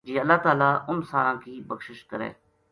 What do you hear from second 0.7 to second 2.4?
اُنھ ساراں کی بخشش کرے